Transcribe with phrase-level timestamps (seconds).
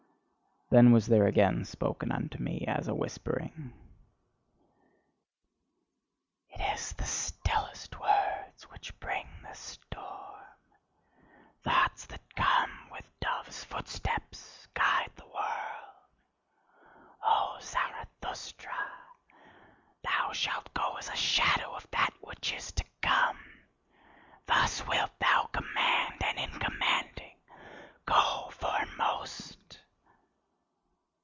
[0.73, 3.73] Then was there again spoken unto me as a whispering:
[6.49, 10.41] "It is the stillest words which bring the storm.
[11.61, 16.07] Thoughts that come with doves' footsteps guide the world.
[17.21, 18.87] O Zarathustra,
[20.05, 23.39] thou shalt go as a shadow of that which is to come:
[24.45, 27.35] thus wilt thou command, and in commanding
[28.05, 29.57] go foremost."